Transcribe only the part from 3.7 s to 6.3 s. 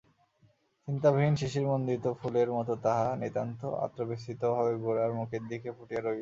আত্মবিস্মৃতভাবে গোরার মুখের দিকে ফুটিয়া রহিল।